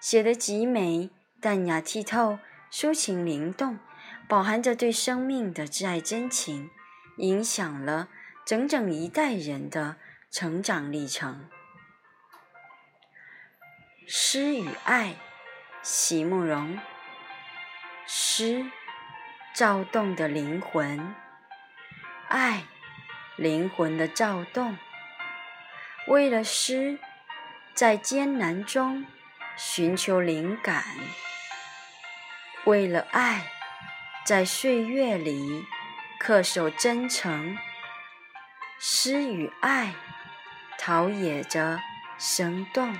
[0.00, 1.10] 写得极美，
[1.40, 2.38] 淡雅剔透，
[2.70, 3.78] 抒情灵动，
[4.28, 6.70] 饱含着对生命的挚爱真情，
[7.16, 8.08] 影响了
[8.46, 9.96] 整整一代人的
[10.30, 11.48] 成长历程。
[14.06, 15.16] 诗与爱，
[15.82, 16.78] 席慕容。
[18.06, 18.70] 诗，
[19.52, 21.14] 躁动的灵魂；
[22.28, 22.64] 爱，
[23.36, 24.78] 灵魂的躁动。
[26.06, 26.98] 为了诗，
[27.74, 29.04] 在艰难中。
[29.60, 30.84] 寻求灵感，
[32.64, 33.50] 为了爱，
[34.24, 35.66] 在岁月里
[36.22, 37.58] 恪守真诚。
[38.78, 39.94] 诗与爱，
[40.78, 41.80] 陶冶着
[42.18, 42.96] 生动。